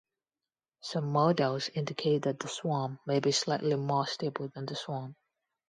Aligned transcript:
Some 0.79 1.11
models 1.11 1.69
indicate 1.75 2.23
that 2.23 2.39
the 2.39 2.47
swarm 2.47 2.97
may 3.05 3.19
be 3.19 3.31
slightly 3.31 3.75
more 3.75 4.07
stable 4.07 4.47
than 4.51 4.65
the 4.65 4.75
swarm. 4.75 5.15